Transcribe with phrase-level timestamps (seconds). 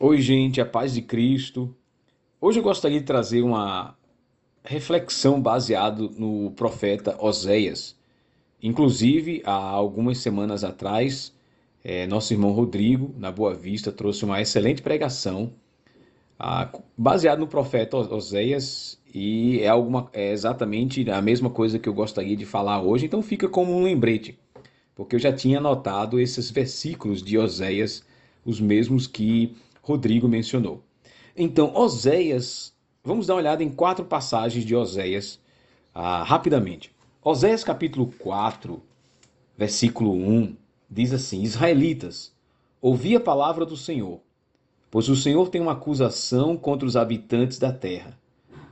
[0.00, 1.72] Oi, gente, a paz de Cristo.
[2.40, 3.96] Hoje eu gostaria de trazer uma
[4.64, 7.96] reflexão baseada no profeta Oséias.
[8.60, 11.32] Inclusive, há algumas semanas atrás,
[11.84, 15.52] é, nosso irmão Rodrigo, na Boa Vista, trouxe uma excelente pregação
[16.36, 16.68] ah,
[16.98, 22.36] baseada no profeta Oséias e é, alguma, é exatamente a mesma coisa que eu gostaria
[22.36, 24.36] de falar hoje, então fica como um lembrete,
[24.92, 28.04] porque eu já tinha anotado esses versículos de Oséias,
[28.44, 29.54] os mesmos que
[29.84, 30.82] Rodrigo mencionou.
[31.36, 35.38] Então, Oséias, vamos dar uma olhada em quatro passagens de Oséias
[35.94, 36.92] ah, rapidamente.
[37.22, 38.82] Oséias capítulo 4,
[39.56, 40.56] versículo 1,
[40.90, 42.32] diz assim: Israelitas,
[42.80, 44.20] ouvi a palavra do Senhor,
[44.90, 48.18] pois o Senhor tem uma acusação contra os habitantes da terra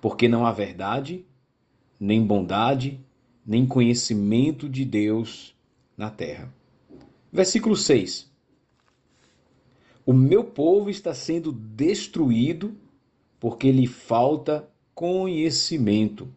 [0.00, 1.24] porque não há verdade,
[1.98, 2.98] nem bondade,
[3.46, 5.54] nem conhecimento de Deus
[5.96, 6.52] na terra.
[7.32, 8.29] Versículo 6.
[10.04, 12.74] O meu povo está sendo destruído
[13.38, 16.28] porque lhe falta conhecimento.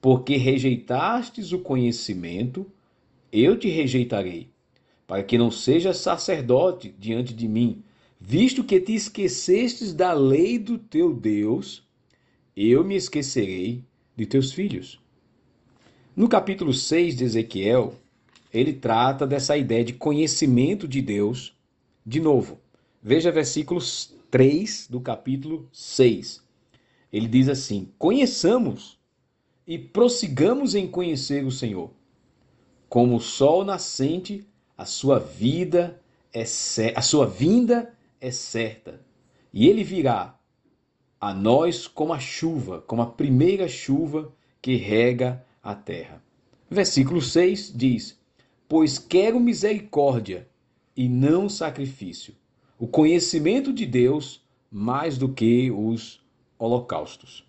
[0.00, 2.66] Porque rejeitastes o conhecimento,
[3.32, 4.48] eu te rejeitarei,
[5.06, 7.82] para que não sejas sacerdote diante de mim,
[8.18, 11.82] visto que te esquecestes da lei do teu Deus
[12.56, 13.82] eu me esquecerei
[14.16, 15.00] de teus filhos.
[16.14, 17.94] No capítulo 6 de Ezequiel,
[18.52, 21.56] ele trata dessa ideia de conhecimento de Deus
[22.04, 22.58] de novo.
[23.02, 26.42] Veja versículos 3 do capítulo 6.
[27.10, 28.98] Ele diz assim: Conheçamos
[29.66, 31.90] e prossigamos em conhecer o Senhor.
[32.88, 36.00] Como o sol nascente, a sua vida
[36.32, 36.44] é
[36.94, 39.00] a sua vinda é certa,
[39.52, 40.38] e ele virá
[41.20, 46.22] a nós como a chuva, como a primeira chuva que rega a terra.
[46.70, 48.18] Versículo 6 diz:
[48.68, 50.46] Pois quero misericórdia
[50.94, 52.34] e não sacrifício,
[52.80, 54.42] o conhecimento de Deus
[54.72, 56.18] mais do que os
[56.58, 57.44] holocaustos.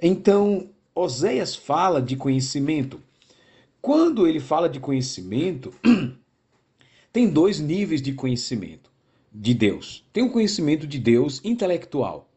[0.00, 2.98] Então, Oséias fala de conhecimento.
[3.82, 5.74] Quando ele fala de conhecimento,
[7.12, 8.90] tem dois níveis de conhecimento
[9.30, 10.06] de Deus.
[10.10, 12.30] Tem o um conhecimento de Deus intelectual,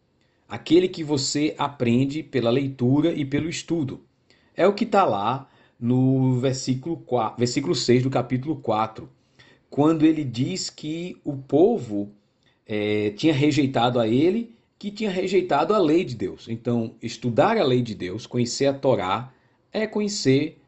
[0.45, 4.01] aquele que você aprende pela leitura e pelo estudo.
[4.53, 9.09] É o que está lá no versículo, 4, versículo 6 do capítulo 4,
[9.69, 12.12] quando ele diz que o povo
[12.66, 16.48] é, tinha rejeitado a ele, que tinha rejeitado a lei de Deus.
[16.50, 19.34] Então, estudar a lei de Deus, conhecer a Torá,
[19.72, 20.59] é conhecer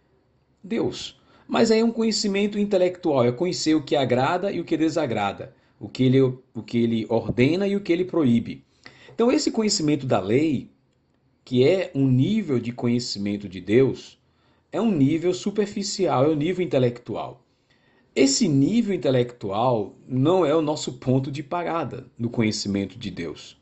[0.64, 1.20] Deus.
[1.48, 5.88] Mas é um conhecimento intelectual, é conhecer o que agrada e o que desagrada, o
[5.88, 8.64] que ele, o que ele ordena e o que ele proíbe.
[9.14, 10.70] Então, esse conhecimento da lei,
[11.44, 14.20] que é um nível de conhecimento de Deus,
[14.72, 17.44] é um nível superficial, é um nível intelectual.
[18.20, 23.56] Esse nível intelectual não é o nosso ponto de parada no conhecimento de Deus.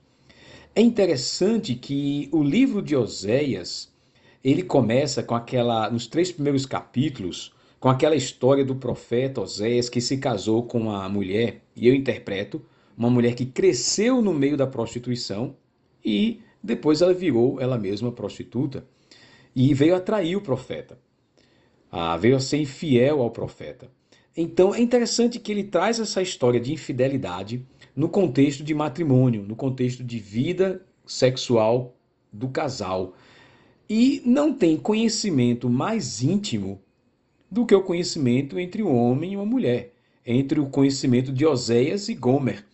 [0.73, 3.93] É interessante que o livro de Oséias,
[4.41, 9.99] ele começa com aquela, nos três primeiros capítulos, com aquela história do profeta Oséias que
[9.99, 12.61] se casou com uma mulher, e eu interpreto,
[12.97, 15.53] uma mulher que cresceu no meio da prostituição
[16.01, 18.85] e depois ela virou ela mesma prostituta
[19.53, 20.97] e veio atrair o profeta.
[21.91, 23.91] Ah, veio a ser infiel ao profeta.
[24.35, 27.65] Então é interessante que ele traz essa história de infidelidade
[27.95, 31.95] no contexto de matrimônio, no contexto de vida sexual
[32.31, 33.13] do casal.
[33.89, 36.81] E não tem conhecimento mais íntimo
[37.49, 39.93] do que o conhecimento entre um homem e uma mulher,
[40.25, 42.65] entre o conhecimento de Oséias e Gomer,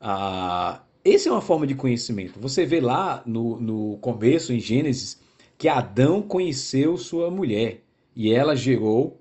[0.00, 2.40] ah, esse é uma forma de conhecimento.
[2.40, 5.20] Você vê lá no, no começo, em Gênesis,
[5.58, 7.82] que Adão conheceu sua mulher
[8.16, 9.19] e ela gerou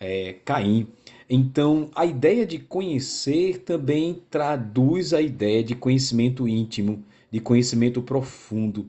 [0.00, 0.88] é, Caim.
[1.28, 8.88] Então, a ideia de conhecer também traduz a ideia de conhecimento íntimo, de conhecimento profundo.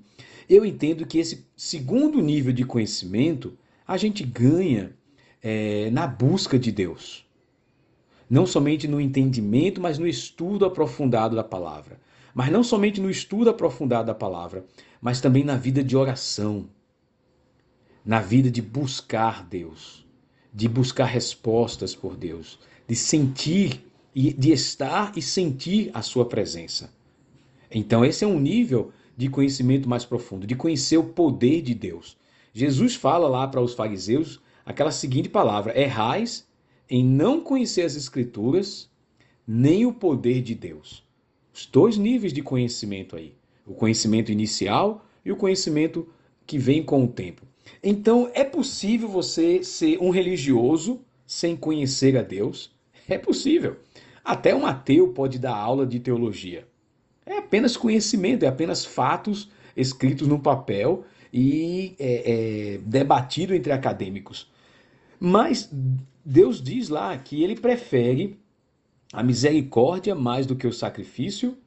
[0.50, 3.56] Eu entendo que esse segundo nível de conhecimento
[3.88, 4.96] a gente ganha
[5.44, 7.26] é, na busca de Deus
[8.32, 12.00] não somente no entendimento, mas no estudo aprofundado da palavra.
[12.34, 14.66] Mas não somente no estudo aprofundado da palavra,
[15.02, 16.70] mas também na vida de oração,
[18.06, 20.08] na vida de buscar Deus,
[20.54, 26.94] de buscar respostas por Deus, de sentir e de estar e sentir a sua presença.
[27.70, 32.18] Então esse é um nível de conhecimento mais profundo, de conhecer o poder de Deus.
[32.54, 36.48] Jesus fala lá para os fariseus aquela seguinte palavra: errais
[36.90, 38.90] em não conhecer as Escrituras
[39.48, 41.04] nem o poder de Deus.
[41.54, 43.34] Os dois níveis de conhecimento aí:
[43.66, 46.08] o conhecimento inicial e o conhecimento
[46.46, 47.46] que vem com o tempo.
[47.84, 52.72] Então, é possível você ser um religioso sem conhecer a Deus?
[53.08, 53.78] É possível.
[54.24, 56.68] Até um ateu pode dar aula de teologia.
[57.26, 64.52] É apenas conhecimento, é apenas fatos escritos no papel e é, é, debatido entre acadêmicos.
[65.20, 65.70] Mas
[66.26, 68.40] Deus diz lá que ele prefere
[69.14, 71.58] a misericórdia mais do que o sacrifício,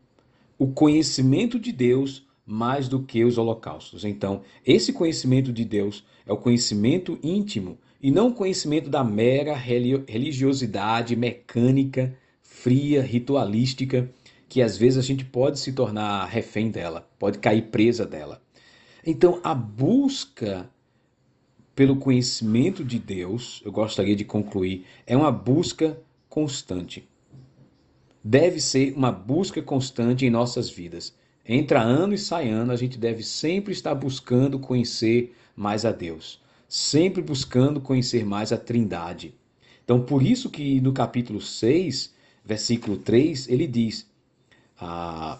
[0.58, 4.04] o conhecimento de Deus mais do que os holocaustos.
[4.04, 9.54] Então, esse conhecimento de Deus é o conhecimento íntimo e não o conhecimento da mera
[9.56, 14.10] religiosidade mecânica, fria, ritualística,
[14.48, 18.42] que às vezes a gente pode se tornar refém dela, pode cair presa dela.
[19.06, 20.70] Então, a busca
[21.74, 25.98] pelo conhecimento de Deus, eu gostaria de concluir, é uma busca
[26.28, 27.08] constante.
[28.22, 31.14] Deve ser uma busca constante em nossas vidas.
[31.46, 36.40] Entra ano e sai ano, a gente deve sempre estar buscando conhecer mais a Deus,
[36.66, 39.34] sempre buscando conhecer mais a Trindade.
[39.84, 44.08] Então, por isso que no capítulo 6, versículo 3, ele diz:
[44.80, 45.38] ah,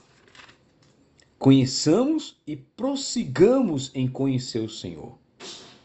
[1.39, 5.19] Conheçamos e prossigamos em conhecer o Senhor.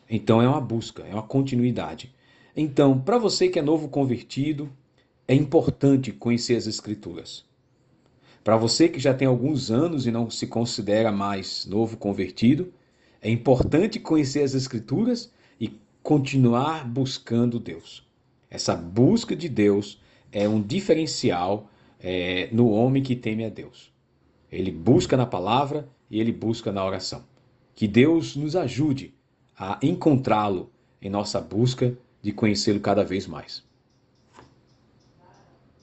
[0.09, 2.13] Então, é uma busca, é uma continuidade.
[2.55, 4.69] Então, para você que é novo convertido,
[5.25, 7.48] é importante conhecer as Escrituras.
[8.43, 12.73] Para você que já tem alguns anos e não se considera mais novo convertido,
[13.21, 18.07] é importante conhecer as Escrituras e continuar buscando Deus.
[18.49, 20.01] Essa busca de Deus
[20.31, 21.69] é um diferencial
[21.99, 23.91] é, no homem que teme a Deus.
[24.51, 27.23] Ele busca na palavra e ele busca na oração.
[27.75, 29.13] Que Deus nos ajude
[29.57, 30.71] a encontrá-lo
[31.01, 33.63] em nossa busca de conhecê-lo cada vez mais.